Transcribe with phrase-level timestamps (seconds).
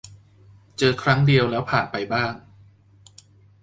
[0.77, 2.33] เจอครั้งเดียวแล้วผ่านไปบ้าง